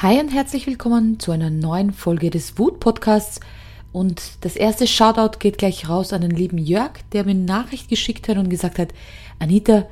Hi 0.00 0.20
und 0.20 0.28
herzlich 0.28 0.68
willkommen 0.68 1.18
zu 1.18 1.32
einer 1.32 1.50
neuen 1.50 1.92
Folge 1.92 2.30
des 2.30 2.56
Wut 2.56 2.78
Podcasts. 2.78 3.40
Und 3.90 4.22
das 4.42 4.54
erste 4.54 4.86
Shoutout 4.86 5.40
geht 5.40 5.58
gleich 5.58 5.88
raus 5.88 6.12
an 6.12 6.20
den 6.20 6.30
lieben 6.30 6.58
Jörg, 6.58 6.92
der 7.10 7.24
mir 7.24 7.32
eine 7.32 7.40
Nachricht 7.40 7.88
geschickt 7.88 8.28
hat 8.28 8.36
und 8.36 8.48
gesagt 8.48 8.78
hat, 8.78 8.90
Anita, 9.40 9.88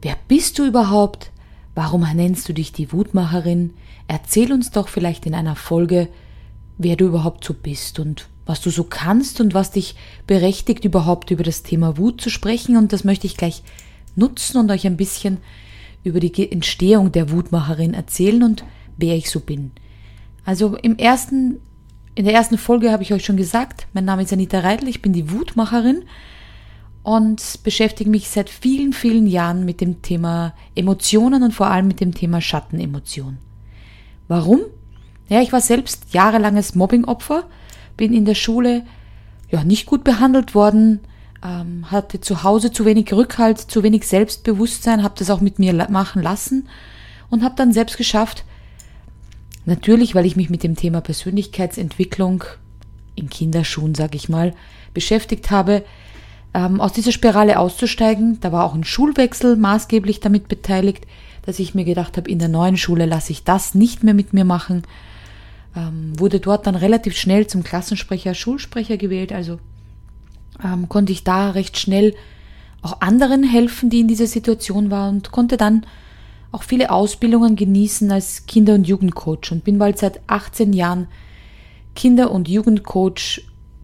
wer 0.00 0.16
bist 0.28 0.58
du 0.58 0.64
überhaupt? 0.64 1.30
Warum 1.74 2.06
nennst 2.14 2.48
du 2.48 2.54
dich 2.54 2.72
die 2.72 2.90
Wutmacherin? 2.90 3.74
Erzähl 4.08 4.50
uns 4.50 4.70
doch 4.70 4.88
vielleicht 4.88 5.26
in 5.26 5.34
einer 5.34 5.56
Folge, 5.56 6.08
wer 6.78 6.96
du 6.96 7.04
überhaupt 7.04 7.44
so 7.44 7.52
bist 7.52 7.98
und 7.98 8.28
was 8.46 8.62
du 8.62 8.70
so 8.70 8.84
kannst 8.84 9.42
und 9.42 9.52
was 9.52 9.72
dich 9.72 9.94
berechtigt, 10.26 10.86
überhaupt 10.86 11.30
über 11.30 11.42
das 11.42 11.62
Thema 11.62 11.98
Wut 11.98 12.18
zu 12.18 12.30
sprechen. 12.30 12.78
Und 12.78 12.94
das 12.94 13.04
möchte 13.04 13.26
ich 13.26 13.36
gleich 13.36 13.62
nutzen 14.16 14.56
und 14.56 14.70
euch 14.70 14.86
ein 14.86 14.96
bisschen 14.96 15.36
über 16.02 16.18
die 16.18 16.50
Entstehung 16.50 17.12
der 17.12 17.30
Wutmacherin 17.30 17.92
erzählen 17.92 18.42
und 18.42 18.64
wer 18.96 19.16
ich 19.16 19.30
so 19.30 19.40
bin. 19.40 19.72
Also 20.44 20.76
im 20.76 20.96
ersten, 20.96 21.60
in 22.14 22.24
der 22.24 22.34
ersten 22.34 22.58
Folge 22.58 22.92
habe 22.92 23.02
ich 23.02 23.12
euch 23.12 23.24
schon 23.24 23.36
gesagt, 23.36 23.86
mein 23.92 24.04
Name 24.04 24.22
ist 24.22 24.32
Anita 24.32 24.60
Reitl, 24.60 24.88
ich 24.88 25.02
bin 25.02 25.12
die 25.12 25.30
Wutmacherin 25.30 26.04
und 27.02 27.60
beschäftige 27.62 28.10
mich 28.10 28.28
seit 28.28 28.50
vielen, 28.50 28.92
vielen 28.92 29.26
Jahren 29.26 29.64
mit 29.64 29.80
dem 29.80 30.02
Thema 30.02 30.54
Emotionen 30.74 31.42
und 31.42 31.52
vor 31.52 31.68
allem 31.68 31.86
mit 31.86 32.00
dem 32.00 32.14
Thema 32.14 32.40
Schattenemotion. 32.40 33.38
Warum? 34.28 34.60
Ja, 35.28 35.40
ich 35.40 35.52
war 35.52 35.60
selbst 35.60 36.12
jahrelanges 36.12 36.74
Mobbingopfer, 36.74 37.44
bin 37.96 38.12
in 38.12 38.24
der 38.24 38.34
Schule 38.34 38.84
ja 39.50 39.64
nicht 39.64 39.86
gut 39.86 40.04
behandelt 40.04 40.54
worden, 40.54 41.00
ähm, 41.42 41.90
hatte 41.90 42.20
zu 42.20 42.42
Hause 42.42 42.72
zu 42.72 42.84
wenig 42.84 43.12
Rückhalt, 43.12 43.58
zu 43.58 43.82
wenig 43.82 44.06
Selbstbewusstsein, 44.06 45.02
habe 45.02 45.14
das 45.18 45.30
auch 45.30 45.40
mit 45.40 45.58
mir 45.58 45.72
machen 45.90 46.22
lassen 46.22 46.68
und 47.30 47.44
habe 47.44 47.54
dann 47.56 47.72
selbst 47.72 47.96
geschafft, 47.96 48.44
Natürlich, 49.66 50.14
weil 50.14 50.26
ich 50.26 50.36
mich 50.36 50.50
mit 50.50 50.62
dem 50.62 50.76
Thema 50.76 51.00
Persönlichkeitsentwicklung 51.00 52.44
in 53.14 53.30
Kinderschuhen, 53.30 53.94
sag 53.94 54.14
ich 54.14 54.28
mal, 54.28 54.54
beschäftigt 54.92 55.50
habe, 55.50 55.84
ähm, 56.52 56.80
aus 56.80 56.92
dieser 56.92 57.12
Spirale 57.12 57.58
auszusteigen. 57.58 58.38
Da 58.40 58.52
war 58.52 58.64
auch 58.64 58.74
ein 58.74 58.84
Schulwechsel 58.84 59.56
maßgeblich 59.56 60.20
damit 60.20 60.48
beteiligt, 60.48 61.06
dass 61.42 61.58
ich 61.58 61.74
mir 61.74 61.84
gedacht 61.84 62.16
habe, 62.16 62.30
in 62.30 62.38
der 62.38 62.48
neuen 62.48 62.76
Schule 62.76 63.06
lasse 63.06 63.32
ich 63.32 63.44
das 63.44 63.74
nicht 63.74 64.02
mehr 64.02 64.14
mit 64.14 64.32
mir 64.32 64.44
machen. 64.44 64.82
Ähm, 65.76 66.18
wurde 66.18 66.40
dort 66.40 66.66
dann 66.66 66.76
relativ 66.76 67.16
schnell 67.16 67.46
zum 67.46 67.64
Klassensprecher, 67.64 68.34
Schulsprecher 68.34 68.96
gewählt, 68.96 69.32
also 69.32 69.58
ähm, 70.62 70.88
konnte 70.88 71.12
ich 71.12 71.24
da 71.24 71.50
recht 71.50 71.78
schnell 71.78 72.14
auch 72.80 73.00
anderen 73.00 73.42
helfen, 73.42 73.90
die 73.90 74.00
in 74.00 74.08
dieser 74.08 74.26
Situation 74.26 74.90
waren 74.90 75.16
und 75.16 75.32
konnte 75.32 75.56
dann 75.56 75.84
auch 76.54 76.62
viele 76.62 76.90
Ausbildungen 76.90 77.56
genießen 77.56 78.12
als 78.12 78.46
Kinder- 78.46 78.74
und 78.74 78.86
Jugendcoach 78.86 79.50
und 79.50 79.64
bin 79.64 79.78
bald 79.78 79.98
seit 79.98 80.20
18 80.28 80.72
Jahren 80.72 81.08
Kinder- 81.96 82.30
und 82.30 82.48
Jugendcoach, 82.48 83.42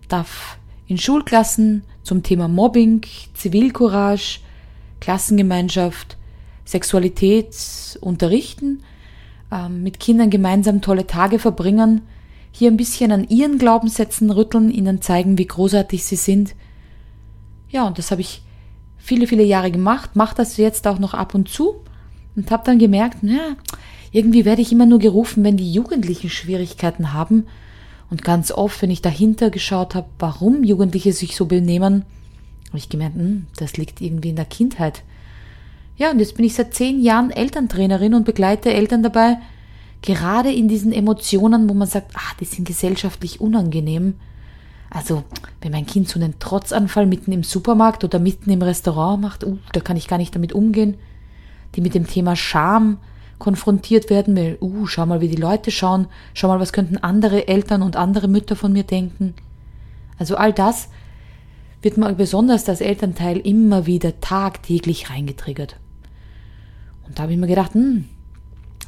darf 0.08 0.56
in 0.86 0.96
Schulklassen 0.96 1.82
zum 2.04 2.22
Thema 2.22 2.46
Mobbing, 2.46 3.02
Zivilcourage, 3.34 4.38
Klassengemeinschaft, 5.00 6.16
Sexualität 6.64 7.56
unterrichten, 8.00 8.84
ähm, 9.50 9.82
mit 9.82 9.98
Kindern 9.98 10.30
gemeinsam 10.30 10.80
tolle 10.80 11.08
Tage 11.08 11.40
verbringen, 11.40 12.02
hier 12.52 12.70
ein 12.70 12.76
bisschen 12.76 13.10
an 13.10 13.28
ihren 13.28 13.58
Glaubenssätzen 13.58 14.30
rütteln, 14.30 14.70
ihnen 14.70 15.02
zeigen, 15.02 15.38
wie 15.38 15.46
großartig 15.46 16.04
sie 16.04 16.16
sind. 16.16 16.54
Ja, 17.68 17.84
und 17.86 17.98
das 17.98 18.12
habe 18.12 18.20
ich 18.20 18.42
viele, 18.96 19.26
viele 19.26 19.44
Jahre 19.44 19.72
gemacht, 19.72 20.14
mache 20.14 20.36
das 20.36 20.56
jetzt 20.56 20.86
auch 20.86 21.00
noch 21.00 21.14
ab 21.14 21.34
und 21.34 21.48
zu 21.48 21.82
und 22.36 22.50
habe 22.50 22.64
dann 22.64 22.78
gemerkt, 22.78 23.18
ja, 23.22 23.56
irgendwie 24.12 24.44
werde 24.44 24.62
ich 24.62 24.72
immer 24.72 24.86
nur 24.86 24.98
gerufen, 24.98 25.44
wenn 25.44 25.56
die 25.56 25.72
Jugendlichen 25.72 26.30
Schwierigkeiten 26.30 27.12
haben. 27.12 27.46
Und 28.10 28.24
ganz 28.24 28.50
oft, 28.50 28.82
wenn 28.82 28.90
ich 28.90 29.02
dahinter 29.02 29.50
geschaut 29.50 29.94
habe, 29.94 30.08
warum 30.18 30.64
Jugendliche 30.64 31.12
sich 31.12 31.36
so 31.36 31.46
benehmen, 31.46 32.04
habe 32.68 32.78
ich 32.78 32.88
gemerkt, 32.88 33.16
hm, 33.16 33.46
das 33.56 33.76
liegt 33.76 34.00
irgendwie 34.00 34.30
in 34.30 34.36
der 34.36 34.44
Kindheit. 34.44 35.02
Ja, 35.96 36.10
und 36.10 36.18
jetzt 36.18 36.36
bin 36.36 36.44
ich 36.44 36.54
seit 36.54 36.74
zehn 36.74 37.00
Jahren 37.00 37.30
Elterntrainerin 37.30 38.14
und 38.14 38.24
begleite 38.24 38.72
Eltern 38.72 39.02
dabei, 39.02 39.36
gerade 40.02 40.52
in 40.52 40.66
diesen 40.66 40.92
Emotionen, 40.92 41.68
wo 41.68 41.74
man 41.74 41.86
sagt, 41.86 42.12
ah, 42.16 42.34
die 42.40 42.46
sind 42.46 42.66
gesellschaftlich 42.66 43.40
unangenehm. 43.40 44.14
Also, 44.88 45.22
wenn 45.60 45.70
mein 45.70 45.86
Kind 45.86 46.08
so 46.08 46.18
einen 46.18 46.38
Trotzanfall 46.40 47.06
mitten 47.06 47.30
im 47.30 47.44
Supermarkt 47.44 48.02
oder 48.02 48.18
mitten 48.18 48.50
im 48.50 48.62
Restaurant 48.62 49.20
macht, 49.20 49.44
uh, 49.44 49.58
da 49.72 49.80
kann 49.80 49.96
ich 49.96 50.08
gar 50.08 50.18
nicht 50.18 50.34
damit 50.34 50.52
umgehen 50.52 50.96
die 51.74 51.80
mit 51.80 51.94
dem 51.94 52.06
Thema 52.06 52.36
Scham 52.36 52.98
konfrontiert 53.38 54.10
werden, 54.10 54.36
weil, 54.36 54.58
uh, 54.60 54.86
schau 54.86 55.06
mal, 55.06 55.20
wie 55.20 55.28
die 55.28 55.36
Leute 55.40 55.70
schauen, 55.70 56.06
schau 56.34 56.48
mal, 56.48 56.60
was 56.60 56.72
könnten 56.72 56.98
andere 56.98 57.48
Eltern 57.48 57.82
und 57.82 57.96
andere 57.96 58.28
Mütter 58.28 58.54
von 58.54 58.72
mir 58.72 58.84
denken. 58.84 59.34
Also 60.18 60.36
all 60.36 60.52
das 60.52 60.90
wird 61.82 61.96
mal 61.96 62.14
besonders 62.14 62.64
das 62.64 62.80
Elternteil 62.80 63.38
immer 63.38 63.86
wieder 63.86 64.20
tagtäglich 64.20 65.10
reingetriggert. 65.10 65.76
Und 67.06 67.18
da 67.18 67.22
habe 67.22 67.32
ich 67.32 67.38
mir 67.38 67.46
gedacht, 67.46 67.74
hm, 67.74 68.04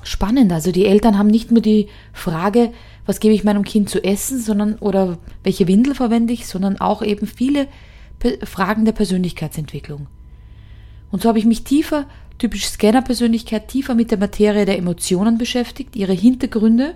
spannend. 0.02 0.52
Also 0.52 0.72
die 0.72 0.86
Eltern 0.86 1.18
haben 1.18 1.28
nicht 1.28 1.50
nur 1.50 1.62
die 1.62 1.88
Frage, 2.12 2.72
was 3.06 3.20
gebe 3.20 3.34
ich 3.34 3.44
meinem 3.44 3.64
Kind 3.64 3.88
zu 3.88 4.04
essen, 4.04 4.38
sondern 4.38 4.76
oder 4.76 5.18
welche 5.42 5.66
Windel 5.66 5.94
verwende 5.94 6.32
ich, 6.32 6.46
sondern 6.46 6.80
auch 6.80 7.02
eben 7.02 7.26
viele 7.26 7.66
Fragen 8.44 8.84
der 8.84 8.92
Persönlichkeitsentwicklung. 8.92 10.06
Und 11.10 11.22
so 11.22 11.28
habe 11.28 11.38
ich 11.38 11.44
mich 11.44 11.64
tiefer 11.64 12.06
typisch 12.38 12.66
Scanner-Persönlichkeit 12.66 13.68
tiefer 13.68 13.94
mit 13.94 14.10
der 14.10 14.18
Materie 14.18 14.64
der 14.64 14.78
Emotionen 14.78 15.38
beschäftigt, 15.38 15.96
ihre 15.96 16.12
Hintergründe, 16.12 16.94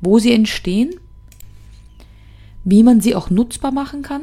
wo 0.00 0.18
sie 0.18 0.32
entstehen, 0.32 0.94
wie 2.64 2.82
man 2.82 3.00
sie 3.00 3.14
auch 3.14 3.30
nutzbar 3.30 3.72
machen 3.72 4.02
kann 4.02 4.22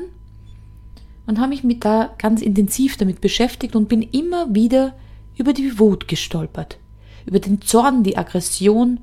und 1.26 1.40
habe 1.40 1.50
mich 1.50 1.64
mit 1.64 1.86
da 1.86 2.14
ganz 2.18 2.42
intensiv 2.42 2.98
damit 2.98 3.22
beschäftigt 3.22 3.76
und 3.76 3.90
bin 3.90 4.02
immer 4.02 4.54
wieder 4.54 4.96
über 5.38 5.54
die 5.54 5.80
Wut 5.80 6.08
gestolpert, 6.08 6.78
über 7.26 7.40
den 7.40 7.62
Zorn, 7.62 8.04
die 8.04 8.18
Aggression. 8.18 9.00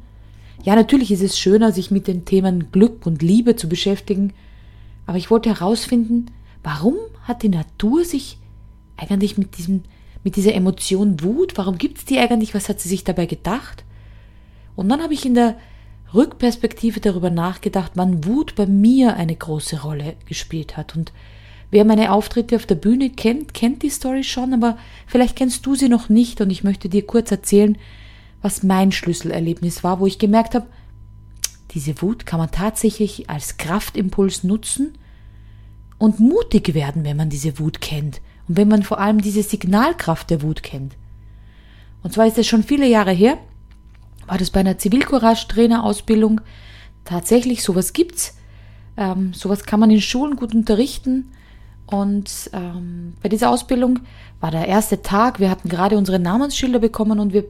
Ja, 0.62 0.74
natürlich 0.74 1.10
ist 1.10 1.22
es 1.22 1.38
schöner, 1.38 1.72
sich 1.72 1.90
mit 1.90 2.06
den 2.06 2.24
Themen 2.24 2.70
Glück 2.70 3.06
und 3.06 3.22
Liebe 3.22 3.56
zu 3.56 3.68
beschäftigen, 3.68 4.32
aber 5.06 5.18
ich 5.18 5.30
wollte 5.30 5.48
herausfinden, 5.48 6.26
warum 6.62 6.96
hat 7.22 7.42
die 7.42 7.48
Natur 7.48 8.04
sich 8.04 8.38
eigentlich 8.96 9.38
mit 9.38 9.56
diesem 9.56 9.82
mit 10.22 10.36
dieser 10.36 10.54
Emotion 10.54 11.22
Wut, 11.22 11.56
warum 11.56 11.78
gibt's 11.78 12.04
die 12.04 12.18
eigentlich, 12.18 12.54
was 12.54 12.68
hat 12.68 12.80
sie 12.80 12.88
sich 12.88 13.04
dabei 13.04 13.26
gedacht? 13.26 13.84
Und 14.76 14.88
dann 14.88 15.02
habe 15.02 15.14
ich 15.14 15.24
in 15.24 15.34
der 15.34 15.56
Rückperspektive 16.12 17.00
darüber 17.00 17.30
nachgedacht, 17.30 17.92
wann 17.94 18.24
Wut 18.24 18.54
bei 18.54 18.66
mir 18.66 19.16
eine 19.16 19.36
große 19.36 19.82
Rolle 19.82 20.16
gespielt 20.26 20.76
hat. 20.76 20.96
Und 20.96 21.12
wer 21.70 21.84
meine 21.84 22.12
Auftritte 22.12 22.56
auf 22.56 22.66
der 22.66 22.74
Bühne 22.74 23.10
kennt, 23.10 23.54
kennt 23.54 23.82
die 23.82 23.90
Story 23.90 24.24
schon, 24.24 24.52
aber 24.52 24.76
vielleicht 25.06 25.36
kennst 25.36 25.64
du 25.66 25.74
sie 25.74 25.88
noch 25.88 26.08
nicht 26.08 26.40
und 26.40 26.50
ich 26.50 26.64
möchte 26.64 26.88
dir 26.88 27.06
kurz 27.06 27.30
erzählen, 27.30 27.78
was 28.42 28.62
mein 28.62 28.92
Schlüsselerlebnis 28.92 29.84
war, 29.84 30.00
wo 30.00 30.06
ich 30.06 30.18
gemerkt 30.18 30.54
habe, 30.54 30.66
diese 31.72 32.02
Wut 32.02 32.26
kann 32.26 32.40
man 32.40 32.50
tatsächlich 32.50 33.30
als 33.30 33.56
Kraftimpuls 33.56 34.42
nutzen 34.42 34.94
und 35.98 36.18
mutig 36.18 36.74
werden, 36.74 37.04
wenn 37.04 37.16
man 37.16 37.30
diese 37.30 37.58
Wut 37.60 37.80
kennt 37.80 38.20
und 38.50 38.56
wenn 38.56 38.66
man 38.66 38.82
vor 38.82 38.98
allem 38.98 39.20
diese 39.20 39.44
Signalkraft 39.44 40.28
der 40.28 40.42
Wut 40.42 40.64
kennt. 40.64 40.96
Und 42.02 42.12
zwar 42.12 42.26
ist 42.26 42.36
es 42.36 42.48
schon 42.48 42.64
viele 42.64 42.88
Jahre 42.88 43.12
her, 43.12 43.38
war 44.26 44.38
das 44.38 44.50
bei 44.50 44.58
einer 44.58 44.76
Zivilcourage-Trainer-Ausbildung 44.76 46.40
tatsächlich, 47.04 47.62
sowas 47.62 47.92
gibt's. 47.92 48.36
Ähm, 48.96 49.34
sowas 49.34 49.62
kann 49.62 49.78
man 49.78 49.92
in 49.92 50.00
Schulen 50.00 50.34
gut 50.34 50.52
unterrichten. 50.52 51.30
Und 51.86 52.50
ähm, 52.52 53.14
bei 53.22 53.28
dieser 53.28 53.50
Ausbildung 53.50 54.00
war 54.40 54.50
der 54.50 54.66
erste 54.66 55.00
Tag, 55.00 55.38
wir 55.38 55.48
hatten 55.48 55.68
gerade 55.68 55.96
unsere 55.96 56.18
Namensschilder 56.18 56.80
bekommen 56.80 57.20
und 57.20 57.32
wir 57.32 57.44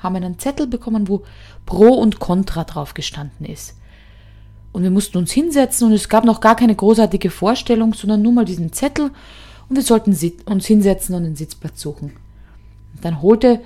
haben 0.00 0.14
einen 0.14 0.38
Zettel 0.38 0.68
bekommen, 0.68 1.08
wo 1.08 1.24
Pro 1.64 1.88
und 1.88 2.20
Contra 2.20 2.62
drauf 2.62 2.94
gestanden 2.94 3.46
ist. 3.46 3.74
Und 4.70 4.84
wir 4.84 4.92
mussten 4.92 5.18
uns 5.18 5.32
hinsetzen 5.32 5.88
und 5.88 5.92
es 5.92 6.08
gab 6.08 6.24
noch 6.24 6.40
gar 6.40 6.54
keine 6.54 6.76
großartige 6.76 7.30
Vorstellung, 7.30 7.94
sondern 7.94 8.22
nur 8.22 8.32
mal 8.32 8.44
diesen 8.44 8.72
Zettel 8.72 9.10
und 9.68 9.76
wir 9.76 9.82
sollten 9.82 10.16
uns 10.46 10.66
hinsetzen 10.66 11.14
und 11.14 11.24
einen 11.24 11.36
Sitzplatz 11.36 11.80
suchen. 11.80 12.12
Und 12.94 13.04
dann 13.04 13.22
holte 13.22 13.60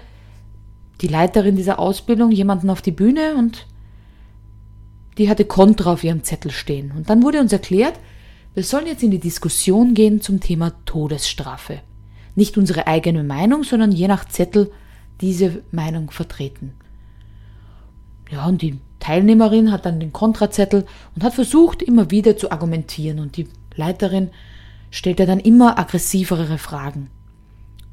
die 1.00 1.08
Leiterin 1.08 1.56
dieser 1.56 1.78
Ausbildung 1.78 2.30
jemanden 2.30 2.70
auf 2.70 2.82
die 2.82 2.90
Bühne 2.90 3.34
und 3.36 3.66
die 5.18 5.28
hatte 5.28 5.44
Kontra 5.44 5.92
auf 5.92 6.04
ihrem 6.04 6.24
Zettel 6.24 6.50
stehen. 6.50 6.92
Und 6.96 7.10
dann 7.10 7.22
wurde 7.22 7.40
uns 7.40 7.52
erklärt, 7.52 7.98
wir 8.54 8.64
sollen 8.64 8.86
jetzt 8.86 9.02
in 9.02 9.10
die 9.10 9.18
Diskussion 9.18 9.94
gehen 9.94 10.20
zum 10.20 10.40
Thema 10.40 10.72
Todesstrafe. 10.84 11.80
Nicht 12.34 12.58
unsere 12.58 12.86
eigene 12.86 13.22
Meinung, 13.22 13.64
sondern 13.64 13.92
je 13.92 14.08
nach 14.08 14.24
Zettel 14.24 14.72
diese 15.20 15.62
Meinung 15.70 16.10
vertreten. 16.10 16.72
Ja, 18.30 18.46
und 18.46 18.62
die 18.62 18.78
Teilnehmerin 19.00 19.72
hat 19.72 19.86
dann 19.86 20.00
den 20.00 20.12
Kontrazettel 20.12 20.86
und 21.14 21.24
hat 21.24 21.34
versucht, 21.34 21.82
immer 21.82 22.10
wieder 22.10 22.36
zu 22.36 22.50
argumentieren. 22.50 23.18
Und 23.18 23.36
die 23.36 23.48
Leiterin 23.74 24.30
stellt 24.90 25.20
er 25.20 25.26
dann 25.26 25.40
immer 25.40 25.78
aggressivere 25.78 26.58
Fragen. 26.58 27.10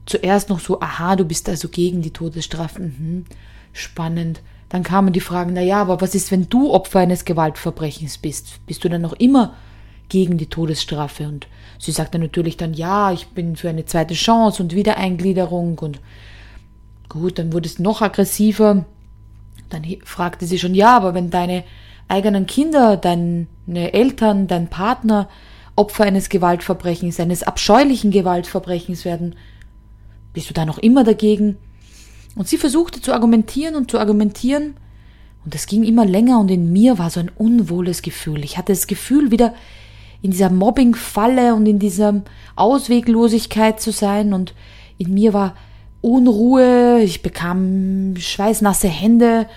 Zuerst 0.06 0.50
noch 0.50 0.60
so, 0.60 0.80
aha, 0.80 1.16
du 1.16 1.26
bist 1.26 1.50
also 1.50 1.70
gegen 1.70 2.02
die 2.02 2.12
Todesstrafe, 2.12 2.82
mhm, 2.82 3.26
spannend, 3.74 4.42
Dann 4.70 4.84
kamen 4.84 5.14
die 5.14 5.22
Fragen, 5.22 5.54
na 5.54 5.62
ja, 5.62 5.82
aber 5.82 6.02
was 6.02 6.14
ist, 6.14 6.32
wenn 6.32 6.50
du 6.50 6.72
Opfer 6.72 7.00
eines 7.00 7.24
Gewaltverbrechens 7.24 8.18
bist? 8.18 8.66
Bist 8.66 8.84
du 8.84 8.90
dann 8.90 9.02
noch 9.02 9.14
immer 9.14 9.54
gegen 10.10 10.38
die 10.38 10.48
Todesstrafe? 10.48 11.28
Und 11.28 11.48
sie 11.80 11.92
sagte 11.92 12.20
natürlich 12.20 12.58
dann, 12.58 12.74
ja, 12.74 13.12
ich 13.12 13.28
bin 13.28 13.56
für 13.56 13.70
eine 13.70 13.86
zweite 13.86 14.14
Chance 14.14 14.62
und 14.62 14.76
Wiedereingliederung 14.76 15.80
und 15.80 16.02
gut, 17.08 17.40
dann 17.40 17.54
wurde 17.54 17.68
es 17.68 17.80
noch 17.80 18.02
aggressiver. 18.02 18.86
Dann 19.70 19.86
fragte 20.04 20.46
sie 20.46 20.60
schon, 20.60 20.76
ja, 20.76 20.96
aber 20.96 21.14
wenn 21.14 21.30
deine 21.30 21.64
eigenen 22.10 22.46
Kinder, 22.46 22.98
deine 22.98 23.48
Eltern, 23.94 24.48
dein 24.48 24.70
Partner 24.70 25.30
Opfer 25.78 26.04
eines 26.04 26.28
Gewaltverbrechens, 26.28 27.20
eines 27.22 27.44
abscheulichen 27.44 28.12
Gewaltverbrechens 28.12 29.06
werden, 29.06 29.36
bist 30.34 30.50
du 30.50 30.54
da 30.54 30.66
noch 30.66 30.80
immer 30.80 31.06
dagegen? 31.06 31.58
Und 32.36 32.50
sie 32.50 32.58
versuchte 32.58 33.02
zu 33.02 33.14
argumentieren 33.14 33.76
und 33.76 33.90
zu 33.90 34.00
argumentieren, 34.00 34.76
und 35.48 35.56
es 35.56 35.66
ging 35.66 35.86
immer 35.86 36.06
länger 36.06 36.42
und 36.42 36.52
in 36.52 36.74
mir 36.74 37.00
war 37.00 37.10
so 37.10 37.22
ein 37.22 37.32
unwohles 37.34 38.02
Gefühl. 38.02 38.44
Ich 38.44 38.58
hatte 38.58 38.74
das 38.74 38.86
Gefühl, 38.86 39.32
wieder 39.32 39.54
in 40.22 40.32
dieser 40.32 40.50
Mobbing-Falle 40.50 41.56
und 41.56 41.66
in 41.68 41.80
dieser 41.80 42.22
Ausweglosigkeit 42.58 43.80
zu 43.80 43.94
sein 43.94 44.34
und 44.34 44.54
in 44.98 45.14
mir 45.14 45.34
war 45.34 45.56
Unruhe, 46.02 47.00
ich 47.02 47.22
bekam 47.22 48.16
schweißnasse 48.18 48.90
Hände 48.90 49.48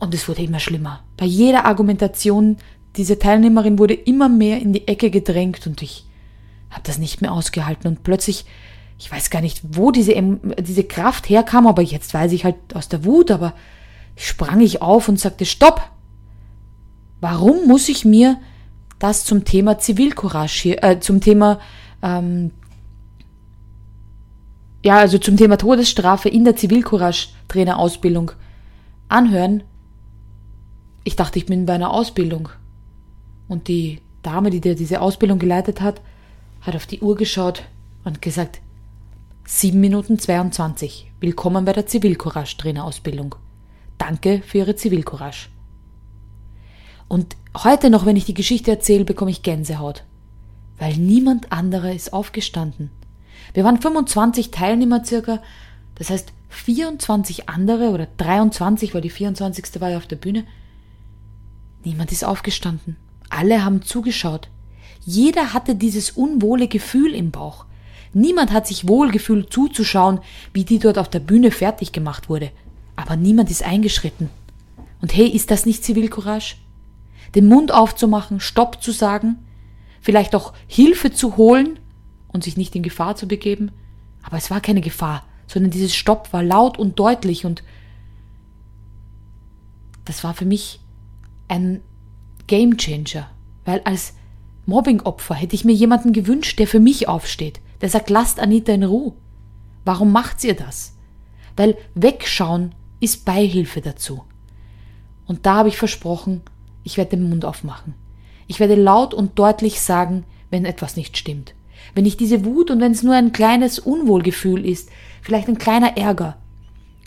und 0.00 0.12
es 0.12 0.28
wurde 0.28 0.42
immer 0.42 0.58
schlimmer. 0.58 1.04
Bei 1.16 1.26
jeder 1.26 1.66
Argumentation, 1.66 2.56
diese 2.96 3.18
Teilnehmerin 3.18 3.78
wurde 3.78 3.94
immer 3.94 4.28
mehr 4.28 4.60
in 4.60 4.72
die 4.72 4.86
Ecke 4.88 5.10
gedrängt 5.10 5.66
und 5.66 5.82
ich 5.82 6.06
habe 6.70 6.82
das 6.84 6.98
nicht 6.98 7.20
mehr 7.20 7.32
ausgehalten 7.32 7.88
und 7.88 8.02
plötzlich 8.02 8.44
ich 8.98 9.10
weiß 9.10 9.30
gar 9.30 9.40
nicht, 9.40 9.60
wo 9.70 9.90
diese, 9.90 10.14
diese 10.60 10.84
Kraft 10.84 11.28
herkam, 11.28 11.66
aber 11.66 11.82
jetzt 11.82 12.14
weiß 12.14 12.32
ich 12.32 12.44
halt 12.44 12.56
aus 12.74 12.88
der 12.88 13.04
Wut, 13.04 13.30
aber 13.30 13.54
sprang 14.16 14.60
ich 14.60 14.82
auf 14.82 15.08
und 15.08 15.18
sagte, 15.18 15.44
stopp! 15.44 15.90
Warum 17.20 17.66
muss 17.66 17.88
ich 17.88 18.04
mir 18.04 18.38
das 18.98 19.24
zum 19.24 19.44
Thema 19.44 19.78
Zivilcourage 19.78 20.62
hier, 20.62 20.84
äh, 20.84 21.00
zum 21.00 21.20
Thema, 21.20 21.58
ähm, 22.02 22.50
ja, 24.84 24.98
also 24.98 25.18
zum 25.18 25.36
Thema 25.36 25.56
Todesstrafe 25.56 26.28
in 26.28 26.44
der 26.44 26.54
Zivilcourage-Trainerausbildung 26.56 28.32
anhören? 29.08 29.62
Ich 31.02 31.16
dachte, 31.16 31.38
ich 31.38 31.46
bin 31.46 31.66
bei 31.66 31.74
einer 31.74 31.90
Ausbildung. 31.90 32.50
Und 33.48 33.68
die 33.68 34.00
Dame, 34.22 34.50
die 34.50 34.60
dir 34.60 34.74
diese 34.74 35.00
Ausbildung 35.00 35.38
geleitet 35.38 35.80
hat, 35.80 36.00
hat 36.62 36.74
auf 36.74 36.86
die 36.86 37.00
Uhr 37.00 37.16
geschaut 37.16 37.64
und 38.04 38.22
gesagt, 38.22 38.60
7 39.46 39.78
Minuten 39.78 40.18
22. 40.18 41.10
Willkommen 41.20 41.66
bei 41.66 41.74
der 41.74 41.86
Zivilcourage-Trainerausbildung. 41.86 43.34
Danke 43.98 44.40
für 44.46 44.58
Ihre 44.58 44.76
Zivilcourage. 44.76 45.48
Und 47.08 47.36
heute 47.62 47.90
noch, 47.90 48.06
wenn 48.06 48.16
ich 48.16 48.24
die 48.24 48.34
Geschichte 48.34 48.70
erzähle, 48.70 49.04
bekomme 49.04 49.30
ich 49.30 49.42
Gänsehaut. 49.42 50.04
Weil 50.78 50.96
niemand 50.96 51.52
anderer 51.52 51.92
ist 51.92 52.14
aufgestanden. 52.14 52.90
Wir 53.52 53.64
waren 53.64 53.80
25 53.80 54.50
Teilnehmer 54.50 55.04
circa, 55.04 55.40
das 55.96 56.08
heißt 56.08 56.32
24 56.48 57.48
andere 57.50 57.90
oder 57.90 58.08
23, 58.16 58.94
weil 58.94 59.02
die 59.02 59.10
24. 59.10 59.80
war 59.82 59.90
ja 59.90 59.98
auf 59.98 60.06
der 60.06 60.16
Bühne. 60.16 60.44
Niemand 61.84 62.10
ist 62.10 62.24
aufgestanden. 62.24 62.96
Alle 63.34 63.64
haben 63.64 63.82
zugeschaut. 63.82 64.48
Jeder 65.04 65.52
hatte 65.52 65.74
dieses 65.74 66.12
unwohle 66.12 66.68
Gefühl 66.68 67.14
im 67.14 67.32
Bauch. 67.32 67.66
Niemand 68.12 68.52
hat 68.52 68.68
sich 68.68 68.86
wohlgefühlt 68.86 69.52
zuzuschauen, 69.52 70.20
wie 70.52 70.64
die 70.64 70.78
dort 70.78 70.98
auf 70.98 71.08
der 71.08 71.18
Bühne 71.18 71.50
fertig 71.50 71.90
gemacht 71.90 72.28
wurde. 72.28 72.52
Aber 72.94 73.16
niemand 73.16 73.50
ist 73.50 73.64
eingeschritten. 73.64 74.30
Und 75.02 75.16
hey, 75.16 75.26
ist 75.26 75.50
das 75.50 75.66
nicht 75.66 75.82
Zivilcourage? 75.82 76.54
Den 77.34 77.46
Mund 77.48 77.72
aufzumachen, 77.74 78.38
Stopp 78.38 78.80
zu 78.80 78.92
sagen, 78.92 79.36
vielleicht 80.00 80.36
auch 80.36 80.52
Hilfe 80.68 81.12
zu 81.12 81.36
holen 81.36 81.80
und 82.28 82.44
sich 82.44 82.56
nicht 82.56 82.76
in 82.76 82.84
Gefahr 82.84 83.16
zu 83.16 83.26
begeben. 83.26 83.72
Aber 84.22 84.36
es 84.36 84.48
war 84.50 84.60
keine 84.60 84.80
Gefahr, 84.80 85.24
sondern 85.48 85.72
dieses 85.72 85.96
Stopp 85.96 86.32
war 86.32 86.44
laut 86.44 86.78
und 86.78 87.00
deutlich 87.00 87.44
und 87.44 87.64
das 90.04 90.22
war 90.22 90.34
für 90.34 90.44
mich 90.44 90.78
ein 91.48 91.80
Game 92.46 92.76
Changer, 92.76 93.30
weil 93.64 93.80
als 93.84 94.14
Mobbingopfer 94.66 95.34
hätte 95.34 95.54
ich 95.54 95.64
mir 95.64 95.72
jemanden 95.72 96.12
gewünscht, 96.12 96.58
der 96.58 96.66
für 96.66 96.80
mich 96.80 97.08
aufsteht, 97.08 97.60
der 97.80 97.88
sagt, 97.88 98.10
lasst 98.10 98.40
Anita 98.40 98.72
in 98.72 98.84
Ruhe. 98.84 99.12
Warum 99.84 100.12
macht 100.12 100.42
ihr 100.44 100.54
das? 100.54 100.94
Weil 101.56 101.76
wegschauen 101.94 102.74
ist 103.00 103.24
Beihilfe 103.24 103.80
dazu. 103.80 104.24
Und 105.26 105.46
da 105.46 105.56
habe 105.56 105.68
ich 105.68 105.76
versprochen, 105.76 106.42
ich 106.82 106.96
werde 106.96 107.16
den 107.16 107.28
Mund 107.28 107.44
aufmachen. 107.44 107.94
Ich 108.46 108.60
werde 108.60 108.74
laut 108.74 109.14
und 109.14 109.38
deutlich 109.38 109.80
sagen, 109.80 110.24
wenn 110.50 110.64
etwas 110.64 110.96
nicht 110.96 111.16
stimmt. 111.16 111.54
Wenn 111.94 112.06
ich 112.06 112.16
diese 112.16 112.44
Wut 112.44 112.70
und 112.70 112.80
wenn 112.80 112.92
es 112.92 113.02
nur 113.02 113.14
ein 113.14 113.32
kleines 113.32 113.78
Unwohlgefühl 113.78 114.64
ist, 114.64 114.90
vielleicht 115.22 115.48
ein 115.48 115.58
kleiner 115.58 115.96
Ärger. 115.96 116.36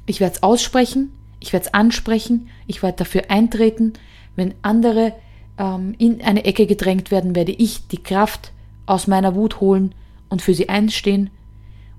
Ich 0.06 0.20
werde 0.20 0.36
es 0.36 0.44
aussprechen, 0.44 1.12
ich 1.40 1.54
werde 1.54 1.68
es 1.68 1.74
ansprechen, 1.74 2.50
ich 2.66 2.82
werde 2.84 2.98
dafür 2.98 3.30
eintreten. 3.30 3.94
Wenn 4.36 4.54
andere 4.62 5.14
ähm, 5.58 5.96
in 5.98 6.22
eine 6.22 6.46
Ecke 6.46 6.68
gedrängt 6.68 7.12
werden, 7.12 7.36
werde 7.36 7.52
ich 7.52 7.88
die 7.88 8.02
Kraft 8.02 8.52
aus 8.86 9.08
meiner 9.08 9.36
Wut 9.36 9.60
holen 9.60 9.94
und 10.30 10.42
für 10.42 10.54
sie 10.54 10.70
einstehen. 10.70 11.30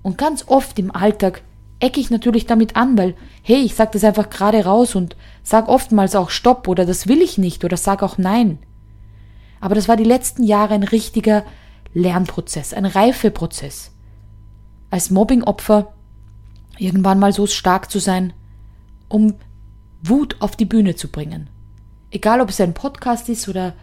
Und 0.01 0.17
ganz 0.17 0.45
oft 0.47 0.79
im 0.79 0.93
Alltag 0.93 1.41
ecke 1.79 1.99
ich 1.99 2.09
natürlich 2.09 2.45
damit 2.45 2.75
an, 2.75 2.97
weil, 2.97 3.15
hey, 3.41 3.61
ich 3.61 3.75
sag 3.75 3.91
das 3.93 4.03
einfach 4.03 4.29
gerade 4.29 4.65
raus 4.65 4.95
und 4.95 5.15
sag 5.43 5.67
oftmals 5.67 6.15
auch 6.15 6.29
Stopp 6.29 6.67
oder 6.67 6.85
das 6.85 7.07
will 7.07 7.21
ich 7.21 7.37
nicht 7.37 7.63
oder 7.63 7.77
sag 7.77 8.03
auch 8.03 8.17
Nein. 8.17 8.59
Aber 9.61 9.75
das 9.75 9.87
war 9.87 9.97
die 9.97 10.03
letzten 10.03 10.43
Jahre 10.43 10.73
ein 10.73 10.83
richtiger 10.83 11.43
Lernprozess, 11.93 12.73
ein 12.73 12.85
Reifeprozess. 12.85 13.91
Als 14.89 15.09
Mobbingopfer 15.09 15.93
irgendwann 16.77 17.19
mal 17.19 17.33
so 17.33 17.45
stark 17.45 17.91
zu 17.91 17.99
sein, 17.99 18.33
um 19.07 19.35
Wut 20.01 20.37
auf 20.39 20.55
die 20.55 20.65
Bühne 20.65 20.95
zu 20.95 21.09
bringen. 21.09 21.49
Egal 22.11 22.41
ob 22.41 22.49
es 22.49 22.61
ein 22.61 22.73
Podcast 22.73 23.29
ist 23.29 23.47
oder 23.47 23.73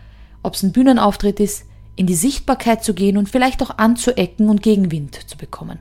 ob 0.43 0.55
es 0.55 0.63
ein 0.63 0.73
Bühnenauftritt 0.73 1.41
ist, 1.41 1.67
in 1.97 2.07
die 2.07 2.15
Sichtbarkeit 2.15 2.85
zu 2.85 2.95
gehen 2.95 3.17
und 3.17 3.29
vielleicht 3.29 3.63
auch 3.63 3.79
anzuecken 3.79 4.49
und 4.49 4.63
Gegenwind 4.63 5.29
zu 5.29 5.37
bekommen. 5.37 5.79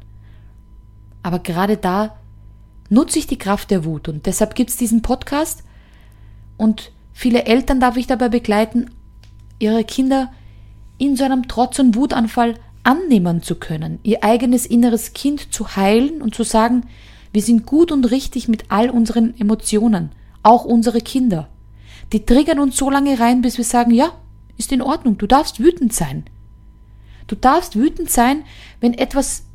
Aber 1.24 1.40
gerade 1.40 1.78
da 1.78 2.18
nutze 2.90 3.20
ich 3.20 3.28
die 3.28 3.38
Kraft 3.38 3.72
der 3.72 3.84
Wut 3.84 4.08
und 4.08 4.26
deshalb 4.26 4.56
gibt 4.56 4.70
es 4.70 4.78
diesen 4.78 5.02
Podcast 5.02 5.64
und 6.58 6.92
viele 7.14 7.46
Eltern 7.46 7.80
darf 7.80 7.98
ich 7.98 8.08
dabei 8.08 8.30
begleiten, 8.30 8.92
ihre 9.60 9.84
Kinder 9.84 10.32
in 10.98 11.16
so 11.16 11.24
einem 11.24 11.48
Trotz- 11.48 11.80
und 11.80 11.96
Wutanfall 11.96 12.56
annehmen 12.84 13.42
zu 13.42 13.56
können, 13.56 14.00
ihr 14.04 14.24
eigenes 14.24 14.66
inneres 14.66 15.14
Kind 15.14 15.54
zu 15.54 15.76
heilen 15.76 16.22
und 16.22 16.36
zu 16.36 16.44
sagen, 16.44 16.84
wir 17.34 17.42
sind 17.42 17.66
gut 17.66 17.92
und 17.92 18.12
richtig 18.12 18.48
mit 18.48 18.66
all 18.70 18.90
unseren 18.90 19.38
Emotionen, 19.38 20.12
auch 20.44 20.64
unsere 20.64 21.02
Kinder. 21.02 21.50
Die 22.12 22.26
triggern 22.26 22.60
uns 22.60 22.78
so 22.78 22.90
lange 22.90 23.20
rein, 23.20 23.42
bis 23.42 23.58
wir 23.58 23.66
sagen, 23.66 23.92
ja, 23.92 24.12
ist 24.58 24.72
in 24.72 24.82
Ordnung. 24.82 25.18
Du 25.18 25.28
darfst 25.28 25.60
wütend 25.60 25.94
sein. 25.94 26.26
Du 27.28 27.36
darfst 27.36 27.76
wütend 27.76 28.10
sein, 28.10 28.44
wenn 28.80 28.94
etwas 28.94 29.46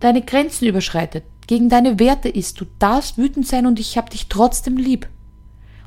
deine 0.00 0.22
Grenzen 0.22 0.66
überschreitet, 0.66 1.24
gegen 1.46 1.68
deine 1.68 1.98
Werte 1.98 2.28
ist. 2.28 2.60
Du 2.60 2.66
darfst 2.78 3.18
wütend 3.18 3.46
sein 3.46 3.66
und 3.66 3.80
ich 3.80 3.98
hab 3.98 4.10
dich 4.10 4.28
trotzdem 4.28 4.76
lieb. 4.76 5.08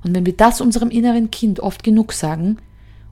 Und 0.04 0.16
wenn 0.16 0.26
wir 0.26 0.36
das 0.36 0.62
unserem 0.62 0.90
inneren 0.90 1.32
Kind 1.32 1.60
oft 1.60 1.84
genug 1.84 2.14
sagen 2.14 2.58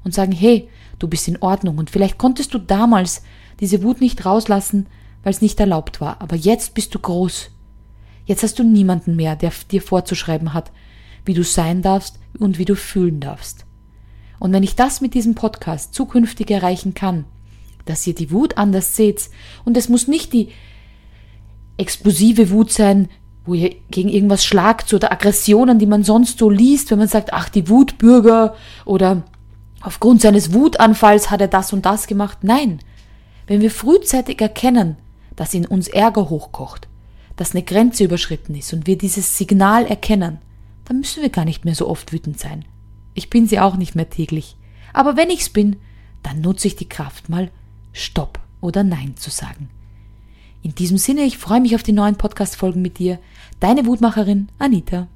und 0.04 0.14
sagen, 0.14 0.32
hey, 0.32 0.70
du 1.00 1.08
bist 1.08 1.28
in 1.28 1.42
Ordnung 1.42 1.78
und 1.78 1.90
vielleicht 1.90 2.18
konntest 2.18 2.54
du 2.54 2.60
damals 2.60 3.24
diese 3.60 3.84
Wut 3.84 4.02
nicht 4.02 4.26
rauslassen, 4.26 4.88
weil 5.24 5.32
es 5.34 5.42
nicht 5.42 5.60
erlaubt 5.60 6.02
war, 6.02 6.22
aber 6.22 6.36
jetzt 6.36 6.74
bist 6.74 6.94
du 6.94 7.00
groß. 7.00 7.50
Jetzt 8.26 8.44
hast 8.44 8.60
du 8.60 8.64
niemanden 8.64 9.16
mehr, 9.16 9.36
der 9.36 9.52
dir 9.72 9.82
vorzuschreiben 9.82 10.54
hat, 10.54 10.72
wie 11.26 11.34
du 11.34 11.44
sein 11.44 11.82
darfst 11.82 12.20
und 12.40 12.58
wie 12.58 12.66
du 12.66 12.76
fühlen 12.76 13.20
darfst. 13.20 13.66
Und 14.40 14.54
wenn 14.54 14.64
ich 14.64 14.76
das 14.76 15.02
mit 15.02 15.14
diesem 15.14 15.36
Podcast 15.36 15.94
zukünftig 15.94 16.52
erreichen 16.52 16.94
kann, 16.94 17.26
dass 17.86 18.06
ihr 18.06 18.16
die 18.16 18.32
Wut 18.32 18.58
anders 18.58 18.96
seht, 18.96 19.30
und 19.64 19.78
es 19.78 19.90
muss 19.90 20.08
nicht 20.08 20.34
die 20.34 20.50
explosive 21.78 22.50
Wut 22.50 22.72
sein, 22.72 23.10
wo 23.46 23.54
ihr 23.54 23.76
gegen 23.92 24.10
irgendwas 24.10 24.44
schlagt 24.44 24.94
oder 24.94 25.12
Aggressionen, 25.12 25.78
die 25.78 25.86
man 25.86 26.04
sonst 26.04 26.40
so 26.40 26.50
liest, 26.50 26.92
wenn 26.92 27.00
man 27.00 27.08
sagt, 27.08 27.32
ach, 27.34 27.50
die 27.50 27.70
Wutbürger 27.70 28.56
oder 28.86 29.24
aufgrund 29.82 30.22
seines 30.22 30.54
Wutanfalls 30.54 31.30
hat 31.30 31.42
er 31.42 31.48
das 31.48 31.72
und 31.72 31.86
das 31.86 32.08
gemacht. 32.08 32.40
Nein, 32.42 32.80
wenn 33.48 33.62
wir 33.62 33.70
frühzeitig 33.70 34.42
erkennen, 34.42 34.98
dass 35.36 35.54
in 35.54 35.66
uns 35.66 35.88
Ärger 35.88 36.30
hochkocht, 36.30 36.88
dass 37.36 37.54
eine 37.54 37.64
Grenze 37.64 38.06
überschritten 38.06 38.56
ist 38.56 38.74
und 38.74 38.88
wir 38.88 38.98
dieses 38.98 39.38
Signal 39.38 39.86
erkennen, 39.86 40.40
dann 40.86 41.00
müssen 41.00 41.22
wir 41.22 41.30
gar 41.30 41.46
nicht 41.46 41.66
mehr 41.66 41.76
so 41.76 41.88
oft 41.88 42.14
wütend 42.14 42.40
sein. 42.40 42.66
Ich 43.14 43.30
bin 43.30 43.48
sie 43.48 43.60
auch 43.60 43.76
nicht 43.76 43.96
mehr 43.96 44.10
täglich. 44.10 44.56
Aber 44.94 45.18
wenn 45.18 45.30
ich's 45.30 45.50
bin, 45.50 45.78
dann 46.24 46.42
nutze 46.42 46.68
ich 46.68 46.76
die 46.76 46.90
Kraft 46.90 47.30
mal 47.30 47.52
Stopp 47.92 48.40
oder 48.62 48.84
Nein 48.84 49.16
zu 49.18 49.30
sagen. 49.30 49.70
In 50.62 50.74
diesem 50.74 50.98
Sinne, 50.98 51.22
ich 51.22 51.38
freue 51.38 51.62
mich 51.62 51.76
auf 51.76 51.84
die 51.84 51.92
neuen 51.92 52.16
Podcast-Folgen 52.16 52.82
mit 52.82 52.98
dir. 52.98 53.20
Deine 53.60 53.86
Wutmacherin 53.86 54.50
Anita. 54.58 55.08